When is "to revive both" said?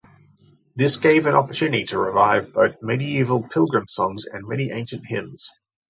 1.83-2.81